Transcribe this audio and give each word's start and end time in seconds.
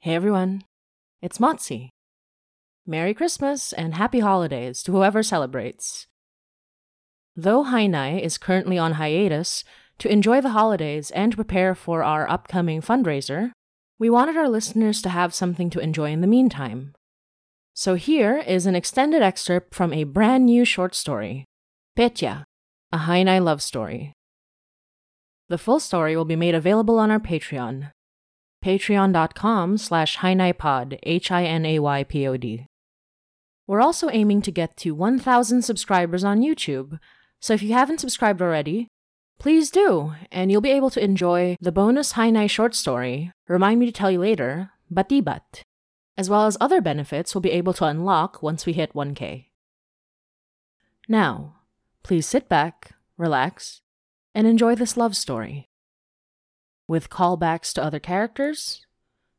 Hey 0.00 0.14
everyone, 0.14 0.62
it's 1.20 1.38
Motzi. 1.38 1.88
Merry 2.86 3.12
Christmas 3.12 3.72
and 3.72 3.94
Happy 3.94 4.20
Holidays 4.20 4.82
to 4.84 4.92
whoever 4.92 5.22
celebrates. 5.22 6.06
Though 7.34 7.64
Hinay 7.64 8.22
is 8.22 8.38
currently 8.38 8.78
on 8.78 8.92
hiatus, 8.92 9.64
to 9.98 10.08
enjoy 10.08 10.40
the 10.40 10.50
holidays 10.50 11.10
and 11.10 11.34
prepare 11.34 11.74
for 11.74 12.04
our 12.04 12.30
upcoming 12.30 12.80
fundraiser, 12.82 13.50
we 13.98 14.08
wanted 14.08 14.36
our 14.36 14.48
listeners 14.48 15.02
to 15.02 15.08
have 15.08 15.34
something 15.34 15.70
to 15.70 15.80
enjoy 15.80 16.12
in 16.12 16.20
the 16.20 16.28
meantime. 16.28 16.94
So 17.74 17.96
here 17.96 18.36
is 18.36 18.66
an 18.66 18.76
extended 18.76 19.22
excerpt 19.22 19.74
from 19.74 19.92
a 19.92 20.04
brand 20.04 20.46
new 20.46 20.64
short 20.64 20.94
story, 20.94 21.46
Petya, 21.96 22.44
a 22.92 22.98
Hinay 22.98 23.42
love 23.42 23.60
story. 23.60 24.12
The 25.48 25.58
full 25.58 25.80
story 25.80 26.16
will 26.16 26.24
be 26.24 26.36
made 26.36 26.54
available 26.54 26.98
on 27.00 27.10
our 27.10 27.18
Patreon, 27.18 27.90
patreon.com 28.66 29.78
slash 29.78 30.18
hinaypod, 30.18 30.98
H-I-N-A-Y-P-O-D. 31.04 32.66
We're 33.68 33.80
also 33.80 34.10
aiming 34.10 34.42
to 34.42 34.50
get 34.50 34.76
to 34.78 34.90
1,000 34.90 35.62
subscribers 35.62 36.24
on 36.24 36.40
YouTube, 36.40 36.98
so 37.38 37.54
if 37.54 37.62
you 37.62 37.74
haven't 37.74 38.00
subscribed 38.00 38.42
already, 38.42 38.88
please 39.38 39.70
do, 39.70 40.14
and 40.32 40.50
you'll 40.50 40.60
be 40.60 40.72
able 40.72 40.90
to 40.90 41.04
enjoy 41.04 41.54
the 41.60 41.70
bonus 41.70 42.14
Hinay 42.14 42.50
short 42.50 42.74
story, 42.74 43.30
Remind 43.46 43.78
Me 43.78 43.86
to 43.86 43.92
Tell 43.92 44.10
You 44.10 44.18
Later, 44.18 44.72
Batibat, 44.92 45.62
as 46.18 46.28
well 46.28 46.46
as 46.46 46.56
other 46.60 46.80
benefits 46.80 47.36
we'll 47.36 47.42
be 47.42 47.52
able 47.52 47.74
to 47.74 47.84
unlock 47.84 48.42
once 48.42 48.66
we 48.66 48.72
hit 48.72 48.94
1K. 48.94 49.46
Now, 51.06 51.54
please 52.02 52.26
sit 52.26 52.48
back, 52.48 52.96
relax, 53.16 53.80
and 54.34 54.44
enjoy 54.44 54.74
this 54.74 54.96
love 54.96 55.14
story. 55.14 55.68
With 56.88 57.10
callbacks 57.10 57.72
to 57.74 57.82
other 57.82 57.98
characters, 57.98 58.86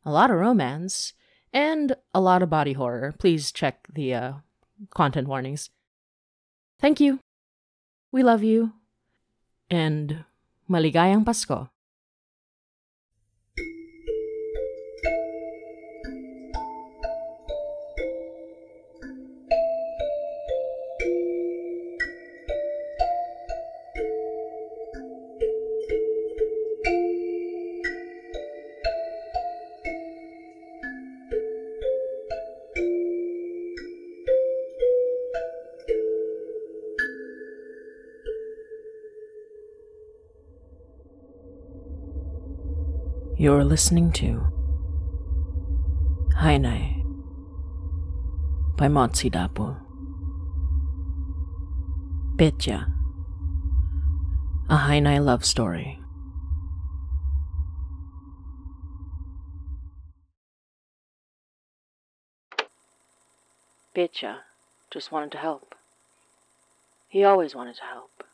a 0.04 0.12
lot 0.12 0.32
of 0.32 0.38
romance, 0.38 1.14
and 1.54 1.96
a 2.14 2.20
lot 2.20 2.42
of 2.42 2.50
body 2.50 2.74
horror. 2.74 3.14
Please 3.18 3.52
check 3.52 3.88
the 3.94 4.14
uh, 4.14 4.34
content 4.94 5.28
warnings. 5.28 5.70
Thank 6.80 7.00
you. 7.00 7.20
We 8.12 8.24
love 8.24 8.44
you. 8.44 8.74
And 9.70 10.26
maligayang 10.70 11.26
Pasko. 11.26 11.70
You're 43.48 43.64
listening 43.64 44.12
to 44.20 44.52
Hinay 46.36 47.02
by 48.76 48.90
Motsi 48.90 49.32
Dapo. 49.32 49.80
Petya, 52.38 52.92
a 54.70 54.76
Hinay 54.76 55.24
love 55.24 55.46
story. 55.46 56.02
Petya 63.96 64.40
just 64.92 65.14
wanted 65.14 65.32
to 65.32 65.38
help. 65.38 65.74
He 67.08 67.24
always 67.24 67.56
wanted 67.56 67.78
to 67.78 67.84
help. 67.84 68.26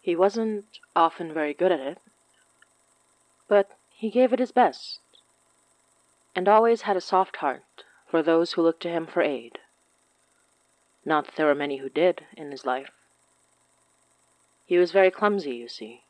He 0.00 0.14
wasn't 0.14 0.66
often 0.94 1.34
very 1.34 1.54
good 1.54 1.72
at 1.72 1.80
it, 1.80 1.98
but 3.48 3.70
he 3.90 4.10
gave 4.10 4.32
it 4.32 4.38
his 4.38 4.52
best, 4.52 5.00
and 6.34 6.48
always 6.48 6.82
had 6.82 6.96
a 6.96 7.00
soft 7.00 7.36
heart 7.36 7.84
for 8.06 8.22
those 8.22 8.52
who 8.52 8.62
looked 8.62 8.82
to 8.82 8.90
him 8.90 9.06
for 9.06 9.22
aid. 9.22 9.58
Not 11.04 11.26
that 11.26 11.36
there 11.36 11.46
were 11.46 11.54
many 11.54 11.78
who 11.78 11.88
did 11.88 12.26
in 12.36 12.50
his 12.50 12.66
life. 12.66 12.90
He 14.66 14.78
was 14.78 14.90
very 14.90 15.10
clumsy, 15.10 15.54
you 15.54 15.68
see, 15.68 16.02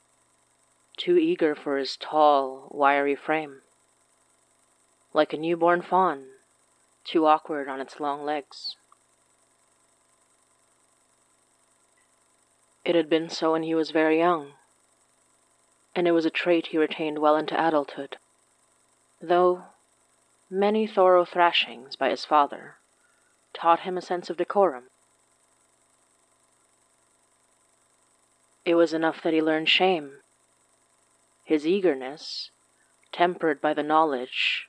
too 0.97 1.19
eager 1.19 1.55
for 1.55 1.77
his 1.77 1.97
tall, 1.97 2.69
wiry 2.71 3.15
frame. 3.15 3.61
Like 5.13 5.33
a 5.33 5.37
newborn 5.37 5.83
fawn, 5.83 6.25
too 7.05 7.27
awkward 7.27 7.69
on 7.69 7.81
its 7.81 8.01
long 8.01 8.25
legs. 8.25 8.77
It 12.85 12.95
had 12.95 13.11
been 13.11 13.29
so 13.29 13.53
when 13.53 13.63
he 13.63 13.75
was 13.75 13.91
very 13.91 14.19
young 14.19 14.53
and 15.97 16.07
it 16.07 16.13
was 16.13 16.27
a 16.27 16.31
trait 16.31 16.69
he 16.69 16.79
retained 16.79 17.19
well 17.19 17.37
into 17.37 17.55
adulthood, 17.59 18.19
though 19.21 19.63
many 20.51 20.87
thorough 20.87 21.25
thrashings 21.25 21.97
by 21.97 22.11
his 22.11 22.25
father 22.25 22.77
taught 23.55 23.81
him 23.81 23.97
a 23.97 24.03
sense 24.03 24.29
of 24.29 24.37
decorum. 24.37 24.85
It 28.67 28.75
was 28.75 28.93
enough 28.93 29.23
that 29.23 29.33
he 29.33 29.41
learned 29.41 29.71
shame, 29.71 30.19
his 31.45 31.67
eagerness 31.67 32.51
tempered 33.11 33.63
by 33.63 33.73
the 33.73 33.83
knowledge 33.83 34.69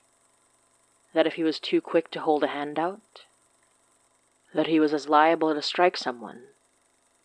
that 1.13 1.27
if 1.27 1.33
he 1.33 1.43
was 1.43 1.59
too 1.59 1.81
quick 1.81 2.09
to 2.11 2.21
hold 2.21 2.43
a 2.43 2.47
hand 2.47 2.79
out, 2.79 3.25
that 4.53 4.67
he 4.67 4.79
was 4.79 4.93
as 4.93 5.09
liable 5.09 5.53
to 5.53 5.61
strike 5.61 5.97
someone 5.97 6.43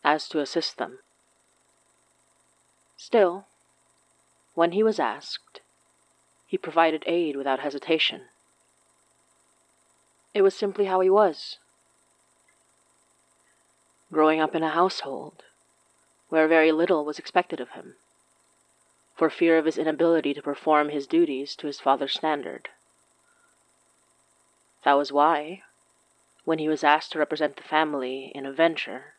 as 0.03 0.29
to 0.29 0.41
assist 0.41 0.79
them. 0.79 0.99
Still, 2.97 3.47
when 4.55 4.73
he 4.73 4.83
was 4.83 4.99
asked, 4.99 5.61
he 6.47 6.59
provided 6.59 7.05
aid 7.07 7.37
without 7.37 7.61
hesitation. 7.61 8.23
It 10.35 10.43
was 10.43 10.55
simply 10.55 10.87
how 10.87 11.01
he 11.01 11.11
was. 11.11 11.59
Growing 14.13 14.41
up 14.41 14.55
in 14.55 14.63
a 14.63 14.71
household 14.71 15.43
where 16.29 16.49
very 16.49 16.73
little 16.73 17.05
was 17.05 17.19
expected 17.19 17.61
of 17.61 17.71
him, 17.71 17.97
for 19.15 19.29
fear 19.29 19.59
of 19.59 19.67
his 19.67 19.79
inability 19.79 20.33
to 20.35 20.43
perform 20.43 20.89
his 20.89 21.07
duties 21.07 21.55
to 21.57 21.67
his 21.67 21.81
father's 21.81 22.15
standard. 22.15 22.69
That 24.85 24.95
was 24.95 25.13
why, 25.13 25.63
when 26.45 26.59
he 26.59 26.69
was 26.69 26.83
asked 26.83 27.13
to 27.13 27.19
represent 27.19 27.57
the 27.57 27.63
family 27.63 28.33
in 28.35 28.47
a 28.47 28.53
venture 28.53 29.15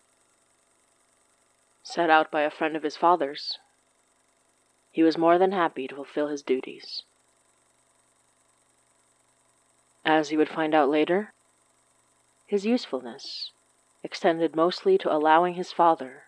set 1.83 2.09
out 2.09 2.31
by 2.31 2.41
a 2.41 2.49
friend 2.49 2.75
of 2.75 2.83
his 2.83 2.97
father's, 2.97 3.59
he 4.93 5.03
was 5.03 5.17
more 5.17 5.37
than 5.37 5.51
happy 5.51 5.87
to 5.87 5.95
fulfill 5.95 6.27
his 6.27 6.41
duties. 6.41 7.03
As 10.05 10.29
he 10.29 10.37
would 10.37 10.47
find 10.47 10.73
out 10.73 10.87
later, 10.87 11.33
his 12.47 12.65
usefulness 12.65 13.51
extended 14.03 14.55
mostly 14.55 14.97
to 14.99 15.11
allowing 15.11 15.55
his 15.55 15.73
father 15.73 16.23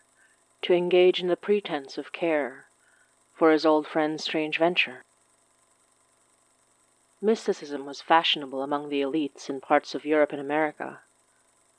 to 0.64 0.74
engage 0.74 1.22
in 1.22 1.28
the 1.28 1.38
pretense 1.38 1.98
of 1.98 2.12
care 2.12 2.66
for 3.36 3.52
his 3.52 3.66
old 3.66 3.86
friend's 3.86 4.24
strange 4.24 4.58
venture. 4.58 5.04
Mysticism 7.22 7.86
was 7.86 8.02
fashionable 8.02 8.62
among 8.62 8.90
the 8.90 9.02
elites 9.02 9.50
in 9.50 9.62
parts 9.62 9.94
of 9.94 10.06
Europe 10.06 10.32
and 10.32 10.42
America, 10.42 11.02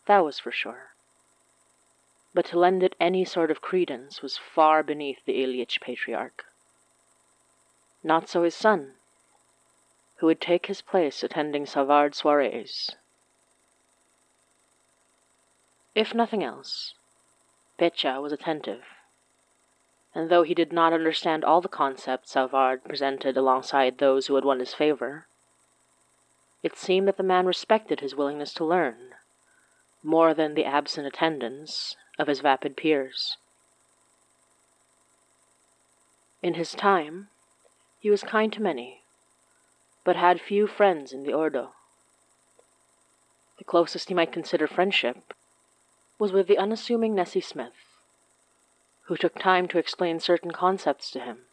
that 0.07 0.25
was 0.25 0.39
for 0.39 0.53
sure. 0.53 0.91
But 2.33 2.47
to 2.47 2.59
lend 2.59 2.83
it 2.83 2.95
any 3.01 3.25
sort 3.25 3.51
of 3.51 3.61
credence 3.61 4.23
was 4.23 4.39
far 4.39 4.83
beneath 4.83 5.25
the 5.25 5.43
Ilyich 5.43 5.81
patriarch. 5.81 6.45
Not 8.07 8.29
so 8.29 8.45
his 8.45 8.55
son, 8.55 8.95
who 10.19 10.27
would 10.27 10.41
take 10.41 10.67
his 10.67 10.81
place 10.81 11.25
attending 11.25 11.67
Savard 11.67 12.15
soirees. 12.15 12.95
If 15.93 16.15
nothing 16.15 16.45
else, 16.45 16.95
Petya 17.79 18.21
was 18.21 18.31
attentive, 18.31 18.85
and 20.15 20.31
though 20.31 20.45
he 20.45 20.55
did 20.55 20.73
not 20.73 20.93
understand 20.93 21.45
all 21.45 21.61
the 21.61 21.67
concepts 21.67 22.31
Savard 22.31 22.85
presented 22.85 23.37
alongside 23.37 23.99
those 23.99 24.29
who 24.29 24.37
had 24.37 24.45
won 24.45 24.61
his 24.61 24.73
favor, 24.73 25.27
it 26.63 26.77
seemed 26.77 27.09
that 27.09 27.17
the 27.17 27.25
man 27.25 27.45
respected 27.45 27.99
his 27.99 28.15
willingness 28.15 28.55
to 28.55 28.65
learn, 28.65 29.17
more 30.05 30.33
than 30.33 30.55
the 30.55 30.65
absent 30.65 31.09
attendance 31.09 31.97
of 32.21 32.29
his 32.29 32.39
vapid 32.39 32.77
peers. 32.77 33.37
In 36.41 36.55
his 36.55 36.73
time, 36.73 37.31
he 38.07 38.11
was 38.11 38.23
kind 38.23 38.53
to 38.53 38.63
many, 38.63 39.03
but 40.05 40.15
had 40.15 40.41
few 40.41 40.69
friends 40.69 41.13
in 41.13 41.25
the 41.25 41.33
Ordo. 41.33 41.73
The 43.59 43.65
closest 43.65 44.07
he 44.07 44.15
might 44.15 44.31
consider 44.31 44.69
friendship 44.69 45.35
was 46.17 46.31
with 46.31 46.47
the 46.47 46.57
unassuming 46.57 47.17
Nessie 47.17 47.41
Smith, 47.41 47.75
who 49.07 49.17
took 49.17 49.37
time 49.37 49.67
to 49.67 49.79
explain 49.79 50.21
certain 50.21 50.53
concepts 50.53 51.11
to 51.11 51.19
him, 51.19 51.47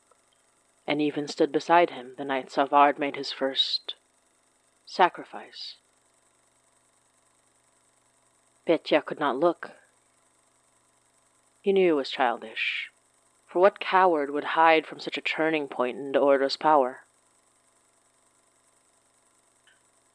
and 0.85 1.01
even 1.01 1.27
stood 1.27 1.51
beside 1.51 1.89
him 1.89 2.13
the 2.19 2.23
night 2.23 2.51
Savard 2.51 2.99
made 2.99 3.15
his 3.15 3.31
first 3.31 3.95
sacrifice. 4.85 5.77
Petya 8.67 9.01
could 9.01 9.19
not 9.19 9.39
look. 9.39 9.71
He 11.63 11.73
knew 11.73 11.93
it 11.93 11.97
was 11.97 12.11
childish, 12.11 12.91
for 13.53 13.59
what 13.59 13.79
coward 13.79 14.31
would 14.31 14.43
hide 14.43 14.87
from 14.87 14.99
such 14.99 15.15
a 15.15 15.21
turning 15.21 15.67
point 15.67 15.95
in 15.95 16.15
Ordo's 16.15 16.57
power? 16.57 17.01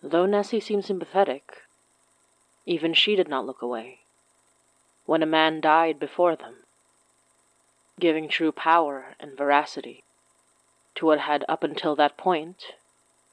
Though 0.03 0.27
Nessie 0.27 0.59
seemed 0.59 0.85
sympathetic, 0.85 1.63
even 2.67 2.93
she 2.95 3.15
did 3.15 3.29
not 3.29 3.47
look 3.47 3.63
away 3.63 4.01
when 5.07 5.23
a 5.23 5.27
man 5.27 5.61
died 5.61 6.01
before 6.01 6.35
them, 6.35 6.57
giving 8.01 8.29
true 8.29 8.51
power 8.51 9.15
and 9.21 9.39
veracity 9.39 10.03
to 10.97 11.07
what 11.07 11.21
had 11.21 11.45
up 11.49 11.63
until 11.63 11.95
that 11.95 12.17
point 12.17 12.75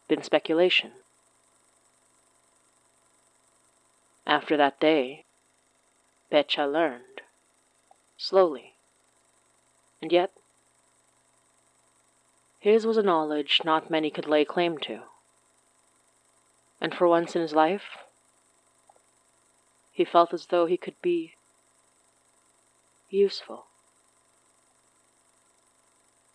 been 0.07 0.21
speculation. 0.21 0.91
After 4.27 4.55
that 4.55 4.79
day, 4.79 5.25
Petya 6.29 6.67
learned, 6.67 7.21
slowly, 8.17 8.74
and 10.01 10.11
yet 10.11 10.31
his 12.65 12.85
was 12.85 12.97
a 12.97 13.03
knowledge 13.03 13.61
not 13.63 13.91
many 13.91 14.09
could 14.09 14.27
lay 14.27 14.43
claim 14.43 14.79
to. 14.79 15.01
And 16.81 16.95
for 16.95 17.07
once 17.07 17.35
in 17.35 17.41
his 17.43 17.53
life, 17.53 17.97
he 19.91 20.03
felt 20.03 20.33
as 20.33 20.47
though 20.47 20.65
he 20.65 20.75
could 20.75 20.99
be 21.01 21.35
useful, 23.09 23.67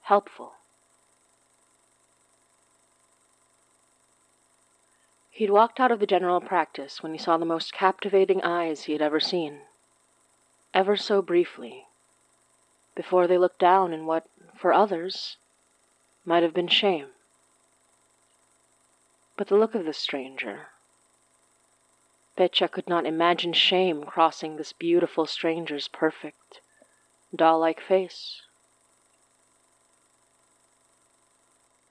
helpful. 0.02 0.52
He'd 5.30 5.50
walked 5.50 5.80
out 5.80 5.90
of 5.90 6.00
the 6.00 6.06
general 6.06 6.40
practice 6.40 7.02
when 7.02 7.12
he 7.12 7.18
saw 7.18 7.38
the 7.38 7.44
most 7.44 7.72
captivating 7.72 8.40
eyes 8.42 8.84
he 8.84 8.92
had 8.92 9.02
ever 9.02 9.18
seen, 9.18 9.62
ever 10.72 10.96
so 10.96 11.20
briefly, 11.22 11.86
before 13.00 13.26
they 13.26 13.38
looked 13.38 13.58
down 13.58 13.94
in 13.94 14.05
what, 14.05 14.26
for 14.55 14.75
others, 14.75 15.38
might 16.26 16.43
have 16.43 16.52
been 16.52 16.69
shame. 16.69 17.06
But 19.38 19.49
the 19.49 19.56
look 19.56 19.75
of 19.75 19.87
the 19.87 19.94
stranger. 19.94 20.67
Petya 22.37 22.69
could 22.69 22.91
not 22.91 23.06
imagine 23.06 23.55
shame 23.55 24.05
crossing 24.05 24.56
this 24.56 24.75
beautiful 24.75 25.25
stranger's 25.25 25.88
perfect, 25.88 26.61
doll 27.35 27.58
like 27.58 27.81
face. 27.81 28.43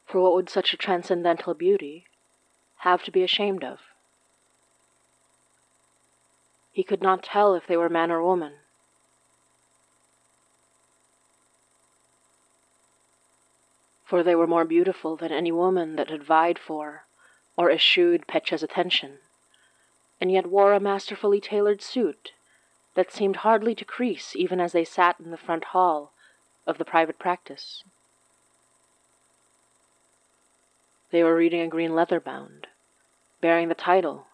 For 0.06 0.22
what 0.22 0.36
would 0.36 0.48
such 0.48 0.76
a 0.76 0.78
transcendental 0.78 1.56
beauty 1.56 2.06
have 2.82 3.02
to 3.02 3.12
be 3.12 3.24
ashamed 3.24 3.64
of. 3.64 3.80
He 6.72 6.84
could 6.84 7.02
not 7.02 7.24
tell 7.24 7.56
if 7.56 7.66
they 7.66 7.78
were 7.78 7.90
man 7.90 8.12
or 8.12 8.24
woman. 8.24 8.54
For 14.10 14.24
they 14.24 14.34
were 14.34 14.48
more 14.48 14.66
beautiful 14.66 15.16
than 15.16 15.32
any 15.32 15.52
woman 15.52 15.96
that 15.98 16.10
had 16.10 16.24
vied 16.24 16.58
for 16.58 17.06
or 17.56 17.70
eschewed 17.70 18.26
Petya's 18.26 18.64
attention, 18.64 19.20
and 20.20 20.32
yet 20.32 20.48
wore 20.48 20.74
a 20.74 20.80
masterfully 20.80 21.40
tailored 21.40 21.84
suit 21.84 22.32
that 22.96 23.12
seemed 23.12 23.36
hardly 23.36 23.76
to 23.76 23.86
crease 23.86 24.36
even 24.36 24.60
as 24.60 24.72
they 24.72 24.84
sat 24.84 25.20
in 25.20 25.30
the 25.30 25.38
front 25.38 25.64
hall 25.66 26.12
of 26.66 26.80
the 26.80 26.86
private 26.86 27.20
practice. 27.20 27.84
They 31.12 31.24
were 31.24 31.36
reading 31.36 31.62
a 31.62 31.68
green 31.68 31.94
leather 31.94 32.20
bound, 32.20 32.66
bearing 33.42 33.68
the 33.68 33.76
title, 33.76 34.26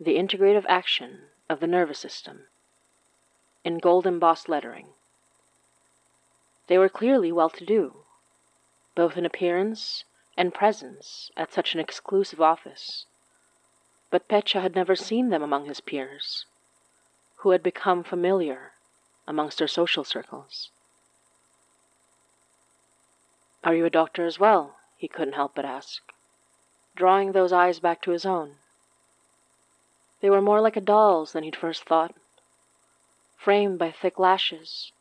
The 0.00 0.16
Integrative 0.16 0.66
Action 0.68 1.28
of 1.48 1.60
the 1.60 1.68
Nervous 1.68 2.00
System, 2.00 2.48
in 3.62 3.78
gold 3.78 4.08
embossed 4.08 4.48
lettering. 4.48 4.88
They 6.66 6.78
were 6.78 6.88
clearly 6.88 7.30
well 7.30 7.50
to 7.50 7.64
do, 7.64 8.01
both 8.94 9.16
in 9.16 9.24
appearance 9.24 10.04
and 10.36 10.54
presence 10.54 11.30
at 11.36 11.52
such 11.52 11.74
an 11.74 11.80
exclusive 11.80 12.40
office, 12.40 13.06
but 14.10 14.28
Petya 14.28 14.60
had 14.60 14.74
never 14.74 14.96
seen 14.96 15.30
them 15.30 15.42
among 15.42 15.66
his 15.66 15.80
peers, 15.80 16.46
who 17.36 17.50
had 17.50 17.62
become 17.62 18.02
familiar 18.02 18.72
amongst 19.26 19.58
their 19.58 19.68
social 19.68 20.04
circles. 20.04 20.70
Are 23.64 23.74
you 23.74 23.84
a 23.84 23.90
doctor 23.90 24.26
as 24.26 24.38
well? 24.38 24.76
he 24.96 25.08
couldn't 25.08 25.34
help 25.34 25.54
but 25.54 25.64
ask, 25.64 26.00
drawing 26.94 27.32
those 27.32 27.52
eyes 27.52 27.80
back 27.80 28.00
to 28.02 28.12
his 28.12 28.24
own. 28.24 28.56
They 30.20 30.30
were 30.30 30.40
more 30.40 30.60
like 30.60 30.76
a 30.76 30.80
doll's 30.80 31.32
than 31.32 31.42
he'd 31.42 31.56
first 31.56 31.84
thought, 31.84 32.14
framed 33.36 33.78
by 33.78 33.90
thick 33.90 34.18
lashes, 34.18 34.92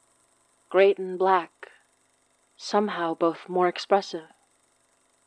great 0.69 0.97
and 0.97 1.19
black, 1.19 1.70
somehow 2.61 3.15
both 3.15 3.49
more 3.49 3.67
expressive, 3.67 4.27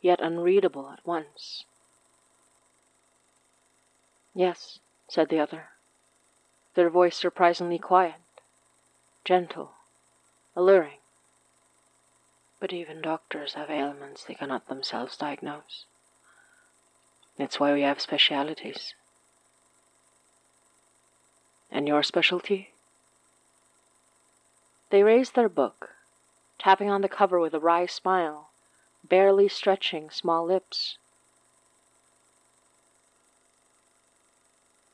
yet 0.00 0.20
unreadable 0.20 0.88
at 0.88 1.04
once. 1.04 1.64
Yes, 4.32 4.78
said 5.08 5.28
the 5.28 5.40
other, 5.40 5.70
their 6.74 6.88
voice 6.88 7.16
surprisingly 7.16 7.78
quiet, 7.78 8.20
gentle, 9.24 9.72
alluring. 10.54 10.98
But 12.60 12.72
even 12.72 13.02
doctors 13.02 13.54
have 13.54 13.68
ailments 13.68 14.24
they 14.24 14.34
cannot 14.34 14.68
themselves 14.68 15.16
diagnose. 15.16 15.86
That's 17.36 17.58
why 17.58 17.72
we 17.72 17.82
have 17.82 18.00
specialities. 18.00 18.94
And 21.70 21.88
your 21.88 22.04
specialty? 22.04 22.70
They 24.90 25.02
raised 25.02 25.34
their 25.34 25.48
book, 25.48 25.93
tapping 26.64 26.88
on 26.88 27.02
the 27.02 27.08
cover 27.10 27.38
with 27.38 27.52
a 27.52 27.60
wry 27.60 27.84
smile, 27.84 28.48
barely 29.06 29.46
stretching 29.46 30.08
small 30.08 30.46
lips. 30.46 30.96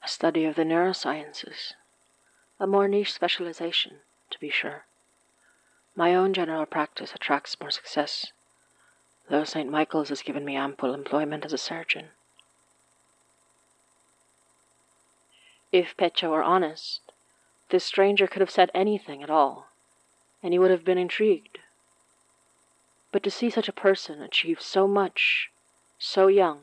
A 0.02 0.08
study 0.08 0.44
of 0.44 0.56
the 0.56 0.64
neurosciences, 0.64 1.74
a 2.58 2.66
more 2.66 2.88
niche 2.88 3.12
specialization, 3.12 3.98
to 4.30 4.40
be 4.40 4.50
sure. 4.50 4.84
My 5.94 6.12
own 6.12 6.34
general 6.34 6.66
practice 6.66 7.14
attracts 7.14 7.60
more 7.60 7.70
success, 7.70 8.32
though 9.28 9.44
St. 9.44 9.70
Michael's 9.70 10.08
has 10.08 10.22
given 10.22 10.44
me 10.44 10.56
ample 10.56 10.92
employment 10.92 11.44
as 11.44 11.52
a 11.52 11.58
surgeon. 11.58 12.06
If 15.70 15.96
Petya 15.96 16.30
were 16.30 16.42
honest, 16.42 17.00
this 17.68 17.84
stranger 17.84 18.26
could 18.26 18.40
have 18.40 18.50
said 18.50 18.72
anything 18.74 19.22
at 19.22 19.30
all, 19.30 19.68
and 20.42 20.52
he 20.52 20.58
would 20.58 20.72
have 20.72 20.84
been 20.84 20.98
intrigued. 20.98 21.49
But 23.12 23.22
to 23.24 23.30
see 23.30 23.50
such 23.50 23.68
a 23.68 23.72
person 23.72 24.22
achieve 24.22 24.60
so 24.60 24.86
much, 24.86 25.50
so 25.98 26.28
young, 26.28 26.60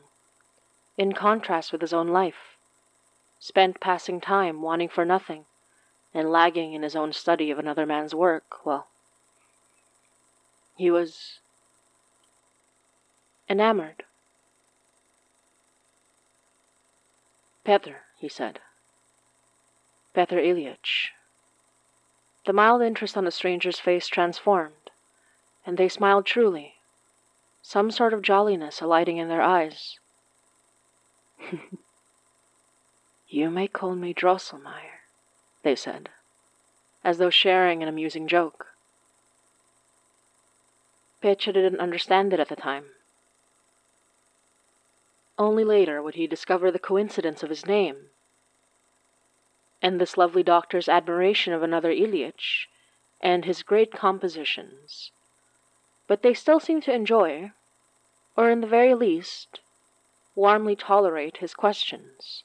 in 0.96 1.12
contrast 1.12 1.72
with 1.72 1.80
his 1.80 1.92
own 1.92 2.08
life, 2.08 2.56
spent 3.38 3.80
passing 3.80 4.20
time 4.20 4.62
wanting 4.62 4.88
for 4.88 5.04
nothing, 5.04 5.44
and 6.14 6.32
lagging 6.32 6.72
in 6.72 6.82
his 6.82 6.96
own 6.96 7.12
study 7.12 7.50
of 7.50 7.58
another 7.58 7.86
man's 7.86 8.14
work, 8.14 8.64
well, 8.64 8.88
he 10.76 10.90
was 10.90 11.40
enamored. 13.48 14.04
Petr, 17.64 17.96
he 18.16 18.28
said. 18.28 18.60
Petr 20.14 20.42
Ilyich. 20.42 21.08
The 22.46 22.52
mild 22.54 22.80
interest 22.80 23.16
on 23.16 23.24
the 23.24 23.30
stranger's 23.30 23.78
face 23.78 24.06
transformed, 24.06 24.74
and 25.68 25.76
they 25.76 25.86
smiled 25.86 26.24
truly, 26.24 26.76
some 27.60 27.90
sort 27.90 28.14
of 28.14 28.22
jolliness 28.22 28.80
alighting 28.80 29.18
in 29.18 29.28
their 29.28 29.42
eyes. 29.42 29.98
you 33.28 33.50
may 33.50 33.68
call 33.68 33.94
me 33.94 34.14
Drosselmeyer, 34.14 35.02
they 35.62 35.76
said, 35.76 36.08
as 37.04 37.18
though 37.18 37.28
sharing 37.28 37.82
an 37.82 37.88
amusing 37.88 38.26
joke. 38.26 38.68
Petya 41.20 41.52
didn't 41.52 41.80
understand 41.80 42.32
it 42.32 42.40
at 42.40 42.48
the 42.48 42.56
time. 42.56 42.86
Only 45.38 45.64
later 45.64 46.00
would 46.02 46.14
he 46.14 46.26
discover 46.26 46.70
the 46.70 46.78
coincidence 46.78 47.42
of 47.42 47.50
his 47.50 47.66
name 47.66 48.06
and 49.82 50.00
this 50.00 50.16
lovely 50.16 50.42
doctor's 50.42 50.88
admiration 50.88 51.52
of 51.52 51.62
another 51.62 51.92
Ilyich 51.92 52.68
and 53.20 53.44
his 53.44 53.62
great 53.62 53.92
compositions. 53.92 55.10
But 56.08 56.22
they 56.22 56.34
still 56.34 56.58
seem 56.58 56.80
to 56.80 56.92
enjoy, 56.92 57.52
or 58.34 58.50
in 58.50 58.60
the 58.60 58.66
very 58.66 58.94
least, 58.94 59.60
warmly 60.34 60.74
tolerate 60.74 61.36
his 61.36 61.54
questions. 61.54 62.42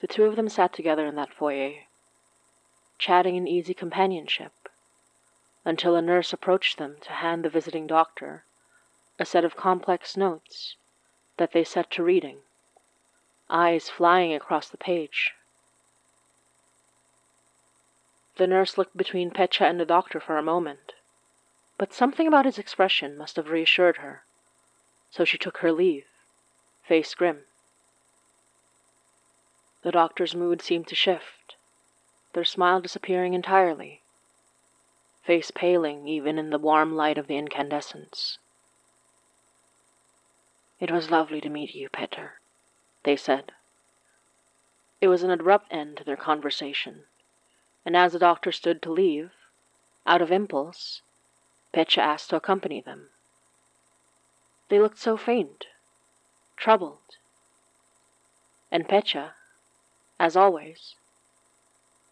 The 0.00 0.08
two 0.08 0.24
of 0.24 0.36
them 0.36 0.48
sat 0.48 0.72
together 0.74 1.06
in 1.06 1.14
that 1.14 1.32
foyer, 1.32 1.84
chatting 2.98 3.36
in 3.36 3.46
easy 3.46 3.72
companionship 3.72 4.52
until 5.64 5.96
a 5.96 6.02
nurse 6.02 6.32
approached 6.32 6.76
them 6.78 6.96
to 7.00 7.12
hand 7.12 7.44
the 7.44 7.50
visiting 7.50 7.86
doctor 7.86 8.44
a 9.18 9.24
set 9.24 9.44
of 9.44 9.56
complex 9.56 10.16
notes 10.16 10.76
that 11.36 11.52
they 11.52 11.64
set 11.64 11.90
to 11.92 12.02
reading, 12.02 12.38
eyes 13.48 13.88
flying 13.88 14.34
across 14.34 14.68
the 14.68 14.76
page. 14.76 15.34
The 18.36 18.46
nurse 18.46 18.76
looked 18.76 18.94
between 18.94 19.30
Petya 19.30 19.66
and 19.66 19.80
the 19.80 19.86
doctor 19.86 20.20
for 20.20 20.36
a 20.36 20.42
moment, 20.42 20.92
but 21.78 21.94
something 21.94 22.26
about 22.26 22.44
his 22.44 22.58
expression 22.58 23.16
must 23.16 23.36
have 23.36 23.48
reassured 23.48 23.98
her, 23.98 24.24
so 25.10 25.24
she 25.24 25.38
took 25.38 25.58
her 25.58 25.72
leave, 25.72 26.06
face 26.82 27.14
grim. 27.14 27.46
The 29.82 29.90
doctor's 29.90 30.34
mood 30.34 30.60
seemed 30.60 30.86
to 30.88 30.94
shift, 30.94 31.56
their 32.34 32.44
smile 32.44 32.78
disappearing 32.82 33.32
entirely, 33.32 34.02
face 35.22 35.50
paling 35.50 36.06
even 36.06 36.38
in 36.38 36.50
the 36.50 36.58
warm 36.58 36.94
light 36.94 37.16
of 37.16 37.28
the 37.28 37.38
incandescents. 37.38 38.38
It 40.78 40.90
was 40.90 41.10
lovely 41.10 41.40
to 41.40 41.48
meet 41.48 41.74
you, 41.74 41.88
Petr, 41.88 42.32
they 43.02 43.16
said. 43.16 43.52
It 45.00 45.08
was 45.08 45.22
an 45.22 45.30
abrupt 45.30 45.68
end 45.70 45.96
to 45.96 46.04
their 46.04 46.18
conversation 46.18 47.04
and 47.86 47.96
as 47.96 48.12
the 48.12 48.18
doctor 48.18 48.50
stood 48.50 48.82
to 48.82 48.90
leave, 48.90 49.30
out 50.06 50.20
of 50.20 50.32
impulse, 50.32 51.02
Petya 51.72 52.02
asked 52.02 52.30
to 52.30 52.36
accompany 52.36 52.80
them. 52.80 53.10
They 54.68 54.80
looked 54.80 54.98
so 54.98 55.16
faint, 55.16 55.66
troubled, 56.56 57.16
and 58.72 58.88
Petya, 58.88 59.34
as 60.18 60.36
always, 60.36 60.96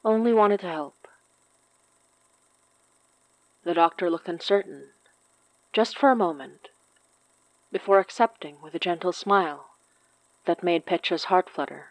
only 0.04 0.32
wanted 0.32 0.60
to 0.60 0.68
help. 0.68 1.08
The 3.64 3.74
doctor 3.74 4.08
looked 4.08 4.28
uncertain, 4.28 4.90
just 5.72 5.98
for 5.98 6.10
a 6.10 6.16
moment, 6.16 6.68
before 7.72 7.98
accepting 7.98 8.62
with 8.62 8.76
a 8.76 8.78
gentle 8.78 9.12
smile 9.12 9.70
that 10.44 10.62
made 10.62 10.86
Petya's 10.86 11.24
heart 11.24 11.50
flutter. 11.50 11.86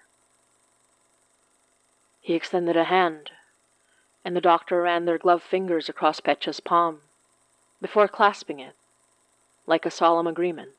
He 2.21 2.33
extended 2.33 2.77
a 2.77 2.85
hand 2.85 3.31
and 4.25 4.35
the 4.35 4.41
doctor 4.41 4.81
ran 4.81 5.05
their 5.05 5.17
gloved 5.17 5.43
fingers 5.43 5.89
across 5.89 6.19
Petya's 6.19 6.59
palm, 6.59 7.01
before 7.81 8.07
clasping 8.07 8.59
it, 8.59 8.75
like 9.67 9.85
a 9.85 9.91
solemn 9.91 10.27
agreement. 10.27 10.71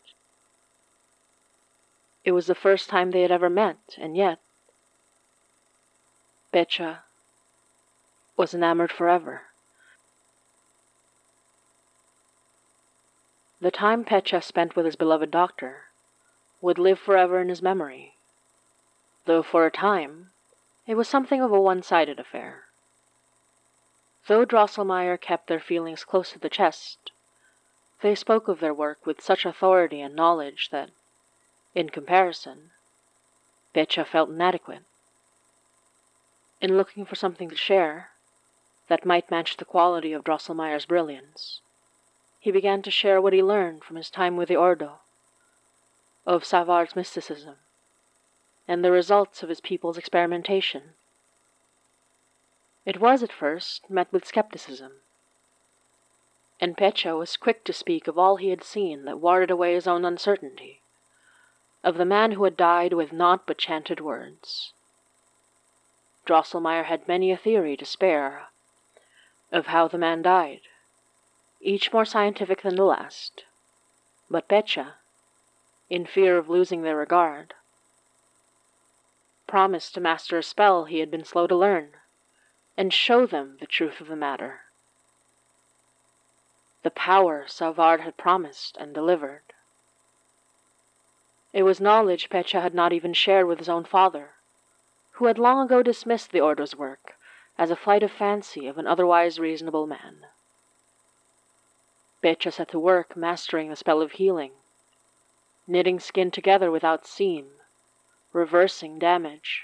It 2.24 2.32
was 2.32 2.46
the 2.46 2.54
first 2.54 2.88
time 2.88 3.10
they 3.10 3.22
had 3.22 3.30
ever 3.30 3.50
met, 3.50 3.76
and 3.98 4.16
yet 4.16 4.38
Petya 6.52 7.02
was 8.36 8.54
enamored 8.54 8.90
forever. 8.90 9.42
The 13.60 13.70
time 13.70 14.04
Petya 14.04 14.40
spent 14.42 14.76
with 14.76 14.86
his 14.86 14.96
beloved 14.96 15.30
doctor 15.30 15.84
would 16.60 16.78
live 16.78 16.98
forever 16.98 17.40
in 17.40 17.48
his 17.48 17.62
memory, 17.62 18.14
though 19.26 19.42
for 19.42 19.66
a 19.66 19.70
time 19.70 20.30
it 20.86 20.96
was 20.96 21.08
something 21.08 21.40
of 21.40 21.52
a 21.52 21.60
one-sided 21.60 22.18
affair. 22.18 22.63
Though 24.26 24.46
Drosselmeyer 24.46 25.20
kept 25.20 25.48
their 25.48 25.60
feelings 25.60 26.04
close 26.04 26.32
to 26.32 26.38
the 26.38 26.48
chest, 26.48 27.10
they 28.00 28.14
spoke 28.14 28.48
of 28.48 28.60
their 28.60 28.72
work 28.72 29.04
with 29.04 29.20
such 29.20 29.44
authority 29.44 30.00
and 30.00 30.14
knowledge 30.14 30.70
that, 30.70 30.90
in 31.74 31.90
comparison, 31.90 32.70
Petya 33.74 34.04
felt 34.04 34.30
inadequate. 34.30 34.84
In 36.60 36.76
looking 36.78 37.04
for 37.04 37.16
something 37.16 37.50
to 37.50 37.56
share 37.56 38.10
that 38.88 39.04
might 39.04 39.30
match 39.30 39.56
the 39.56 39.64
quality 39.64 40.12
of 40.12 40.24
Drosselmeyer's 40.24 40.86
brilliance, 40.86 41.60
he 42.40 42.50
began 42.50 42.80
to 42.82 42.90
share 42.90 43.20
what 43.20 43.32
he 43.32 43.42
learned 43.42 43.84
from 43.84 43.96
his 43.96 44.08
time 44.10 44.36
with 44.36 44.48
the 44.48 44.56
Ordo, 44.56 45.00
of 46.26 46.44
Savard's 46.44 46.96
mysticism, 46.96 47.56
and 48.66 48.82
the 48.82 48.90
results 48.90 49.42
of 49.42 49.50
his 49.50 49.60
people's 49.60 49.98
experimentation. 49.98 50.94
It 52.86 53.00
was, 53.00 53.22
at 53.22 53.32
first, 53.32 53.88
met 53.88 54.12
with 54.12 54.26
skepticism, 54.26 55.00
and 56.60 56.76
Petya 56.76 57.16
was 57.16 57.38
quick 57.38 57.64
to 57.64 57.72
speak 57.72 58.06
of 58.06 58.18
all 58.18 58.36
he 58.36 58.50
had 58.50 58.62
seen 58.62 59.06
that 59.06 59.20
warded 59.20 59.50
away 59.50 59.72
his 59.72 59.86
own 59.86 60.04
uncertainty, 60.04 60.82
of 61.82 61.96
the 61.96 62.04
man 62.04 62.32
who 62.32 62.44
had 62.44 62.58
died 62.58 62.92
with 62.92 63.10
naught 63.10 63.46
but 63.46 63.56
chanted 63.56 64.00
words. 64.00 64.74
Drosselmeyer 66.26 66.84
had 66.84 67.08
many 67.08 67.32
a 67.32 67.38
theory 67.38 67.74
to 67.78 67.86
spare 67.86 68.48
of 69.50 69.68
how 69.68 69.88
the 69.88 69.96
man 69.98 70.20
died, 70.20 70.60
each 71.62 71.90
more 71.90 72.04
scientific 72.04 72.60
than 72.60 72.76
the 72.76 72.84
last, 72.84 73.46
but 74.28 74.46
Petya, 74.46 74.96
in 75.88 76.04
fear 76.04 76.36
of 76.36 76.50
losing 76.50 76.82
their 76.82 76.96
regard, 76.96 77.54
promised 79.46 79.94
to 79.94 80.02
master 80.02 80.36
a 80.36 80.42
spell 80.42 80.84
he 80.84 80.98
had 80.98 81.10
been 81.10 81.24
slow 81.24 81.46
to 81.46 81.56
learn 81.56 81.94
and 82.76 82.92
show 82.92 83.26
them 83.26 83.56
the 83.60 83.66
truth 83.66 84.00
of 84.00 84.08
the 84.08 84.16
matter. 84.16 84.62
The 86.82 86.90
power 86.90 87.44
Savard 87.46 88.00
had 88.00 88.16
promised 88.16 88.76
and 88.76 88.92
delivered. 88.92 89.42
It 91.52 91.62
was 91.62 91.80
knowledge 91.80 92.28
Petya 92.28 92.60
had 92.60 92.74
not 92.74 92.92
even 92.92 93.12
shared 93.12 93.46
with 93.46 93.58
his 93.58 93.68
own 93.68 93.84
father, 93.84 94.30
who 95.12 95.26
had 95.26 95.38
long 95.38 95.64
ago 95.64 95.82
dismissed 95.82 96.32
the 96.32 96.40
order's 96.40 96.76
work 96.76 97.14
as 97.56 97.70
a 97.70 97.76
flight 97.76 98.02
of 98.02 98.10
fancy 98.10 98.66
of 98.66 98.76
an 98.76 98.86
otherwise 98.86 99.38
reasonable 99.38 99.86
man. 99.86 100.26
Petya 102.20 102.50
set 102.50 102.68
to 102.70 102.78
work 102.80 103.16
mastering 103.16 103.70
the 103.70 103.76
spell 103.76 104.02
of 104.02 104.12
healing, 104.12 104.52
knitting 105.66 106.00
skin 106.00 106.30
together 106.30 106.70
without 106.70 107.06
seam, 107.06 107.52
reversing 108.32 108.98
damage. 108.98 109.62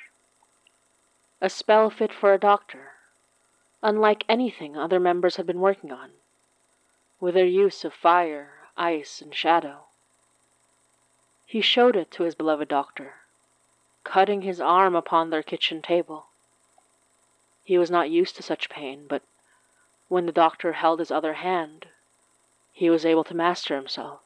A 1.40 1.50
spell 1.50 1.90
fit 1.90 2.12
for 2.12 2.32
a 2.32 2.38
doctor, 2.38 2.92
unlike 3.82 4.24
anything 4.28 4.76
other 4.76 5.00
members 5.00 5.36
had 5.36 5.46
been 5.46 5.60
working 5.60 5.90
on, 5.90 6.10
with 7.18 7.34
their 7.34 7.46
use 7.46 7.84
of 7.84 7.94
fire, 7.94 8.68
ice, 8.76 9.20
and 9.20 9.34
shadow. 9.34 9.84
He 11.46 11.60
showed 11.60 11.96
it 11.96 12.10
to 12.12 12.24
his 12.24 12.34
beloved 12.34 12.68
doctor, 12.68 13.16
cutting 14.04 14.42
his 14.42 14.60
arm 14.60 14.94
upon 14.94 15.30
their 15.30 15.42
kitchen 15.42 15.82
table. 15.82 16.26
He 17.64 17.78
was 17.78 17.90
not 17.90 18.10
used 18.10 18.36
to 18.36 18.42
such 18.42 18.68
pain, 18.70 19.06
but 19.08 19.22
when 20.08 20.26
the 20.26 20.32
doctor 20.32 20.72
held 20.72 20.98
his 20.98 21.10
other 21.10 21.34
hand, 21.34 21.86
he 22.72 22.90
was 22.90 23.06
able 23.06 23.24
to 23.24 23.34
master 23.34 23.76
himself, 23.76 24.20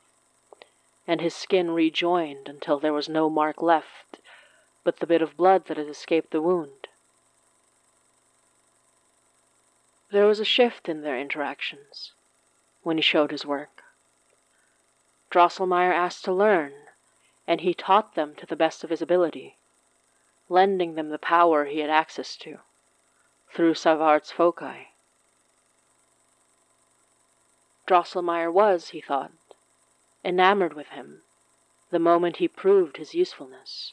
and 1.07 1.21
his 1.21 1.35
skin 1.35 1.71
rejoined 1.71 2.49
until 2.49 2.79
there 2.79 2.93
was 2.93 3.09
no 3.09 3.29
mark 3.29 3.61
left 3.63 4.21
but 4.85 4.99
the 4.99 5.07
bit 5.07 5.23
of 5.23 5.37
blood 5.37 5.65
that 5.65 5.79
had 5.79 5.89
escaped 5.89 6.31
the 6.31 6.43
wound. 6.43 6.89
There 10.11 10.27
was 10.27 10.41
a 10.41 10.45
shift 10.45 10.89
in 10.89 11.03
their 11.03 11.19
interactions 11.19 12.13
when 12.83 12.99
he 12.99 13.03
showed 13.03 13.31
his 13.31 13.47
work. 13.47 13.83
Drosselmeyer 15.31 15.93
asked 15.93 16.25
to 16.25 16.33
learn, 16.33 16.73
and 17.47 17.61
he 17.61 17.75
taught 17.75 18.15
them 18.15 18.35
to 18.37 18.47
the 18.47 18.57
best 18.57 18.85
of 18.85 18.91
his 18.91 19.03
ability, 19.03 19.59
lending 20.49 20.95
them 20.95 21.09
the 21.09 21.19
power 21.19 21.65
he 21.65 21.81
had 21.81 21.91
access 21.91 22.37
to 22.37 22.59
through 23.51 23.75
Savard's 23.75 24.31
foci. 24.31 24.89
Drosselmeyer 27.87 28.53
was, 28.53 28.91
he 28.91 29.01
thought, 29.01 29.33
enamored 30.25 30.75
with 30.75 30.89
him 30.89 31.23
the 31.91 31.99
moment 31.99 32.37
he 32.37 32.49
proved 32.49 32.97
his 32.97 33.15
usefulness. 33.15 33.93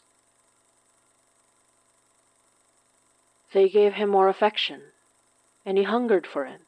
They 3.54 3.68
gave 3.68 3.94
him 3.94 4.10
more 4.10 4.30
affection 4.30 4.94
and 5.66 5.78
he 5.78 5.84
hungered 5.84 6.26
for 6.26 6.46
it. 6.46 6.62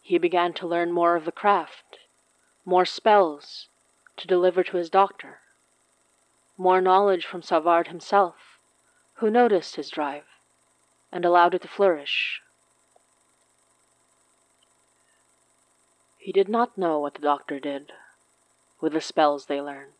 He 0.00 0.18
began 0.18 0.52
to 0.54 0.66
learn 0.66 0.92
more 0.92 1.16
of 1.16 1.24
the 1.24 1.32
craft, 1.32 1.98
more 2.64 2.84
spells 2.84 3.68
to 4.16 4.26
deliver 4.26 4.62
to 4.64 4.76
his 4.76 4.90
doctor, 4.90 5.40
more 6.56 6.80
knowledge 6.80 7.26
from 7.26 7.42
Savard 7.42 7.88
himself, 7.88 8.58
who 9.14 9.30
noticed 9.30 9.76
his 9.76 9.90
drive 9.90 10.24
and 11.10 11.24
allowed 11.24 11.54
it 11.54 11.62
to 11.62 11.68
flourish. 11.68 12.40
He 16.18 16.32
did 16.32 16.48
not 16.48 16.78
know 16.78 16.98
what 16.98 17.14
the 17.14 17.20
doctor 17.20 17.58
did 17.58 17.92
with 18.80 18.92
the 18.92 19.00
spells 19.00 19.46
they 19.46 19.60
learned. 19.60 19.92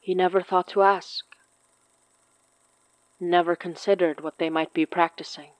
He 0.00 0.14
never 0.14 0.42
thought 0.42 0.68
to 0.68 0.82
ask 0.82 1.24
never 3.20 3.56
considered 3.56 4.20
what 4.20 4.38
they 4.38 4.50
might 4.50 4.72
be 4.72 4.86
practicing 4.86 5.50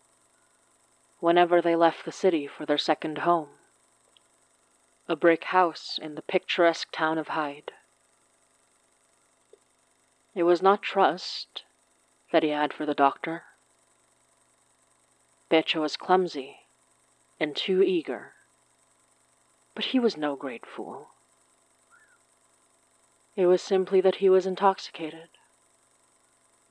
whenever 1.21 1.63
they 1.63 1.75
left 1.75 2.05
the 2.05 2.13
city 2.13 2.47
for 2.47 2.67
their 2.67 2.77
second 2.77 3.19
home, 3.19 3.49
a 5.09 5.17
brick 5.17 5.45
house 5.45 5.99
in 6.03 6.15
the 6.15 6.23
picturesque 6.23 6.89
town 6.93 7.17
of 7.17 7.29
Hyde. 7.29 7.73
It 10.35 10.43
was 10.43 10.61
not 10.61 10.83
trust 10.83 11.63
that 12.33 12.43
he 12.43 12.51
had 12.51 12.73
for 12.73 12.85
the 12.85 12.95
doctor. 12.95 13.45
Petya 15.49 15.81
was 15.81 15.97
clumsy, 15.97 16.57
and 17.39 17.55
too 17.55 17.83
eager. 17.83 18.33
But 19.75 19.87
he 19.87 20.01
was 20.01 20.17
no 20.17 20.35
great 20.35 20.67
fool. 20.67 21.09
It 23.37 23.47
was 23.47 23.63
simply 23.63 24.01
that 24.01 24.17
he 24.17 24.29
was 24.29 24.47
intoxicated, 24.47 25.29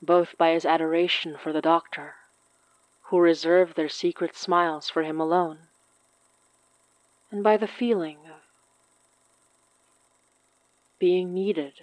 both 0.04 0.36
by 0.38 0.50
his 0.50 0.64
adoration 0.64 1.36
for 1.36 1.52
the 1.52 1.62
doctor, 1.62 2.16
who 3.04 3.18
reserved 3.18 3.76
their 3.76 3.88
secret 3.88 4.36
smiles 4.36 4.88
for 4.88 5.02
him 5.02 5.20
alone, 5.20 5.58
and 7.30 7.42
by 7.42 7.56
the 7.56 7.66
feeling 7.66 8.18
of 8.26 8.40
being 10.98 11.34
needed. 11.34 11.74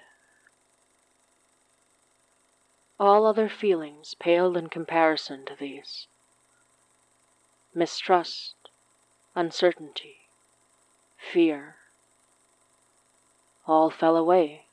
All 2.99 3.25
other 3.25 3.49
feelings 3.49 4.13
paled 4.13 4.55
in 4.55 4.67
comparison 4.67 5.45
to 5.45 5.55
these 5.55 6.07
mistrust, 7.73 8.55
uncertainty, 9.35 10.27
fear, 11.17 11.75
all 13.65 13.89
fell 13.89 14.17
away 14.17 14.65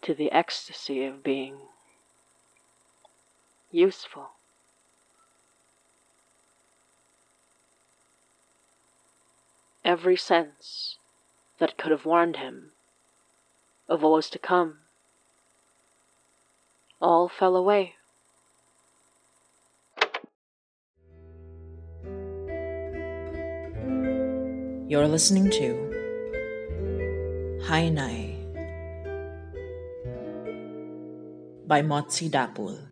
to 0.00 0.14
the 0.14 0.32
ecstasy 0.32 1.04
of 1.04 1.22
being 1.22 1.68
useful. 3.72 4.30
Every 9.84 10.16
sense 10.16 10.98
that 11.58 11.76
could 11.76 11.90
have 11.90 12.06
warned 12.06 12.36
him 12.36 12.72
of 13.88 14.02
what 14.02 14.12
was 14.12 14.30
to 14.30 14.38
come 14.38 14.78
all 17.00 17.28
fell 17.28 17.56
away. 17.56 17.94
You're 24.88 25.08
listening 25.08 25.50
to 25.50 25.92
Hinay 27.66 28.36
by 31.66 31.80
Motsi 31.82 32.30
Dapul. 32.30 32.91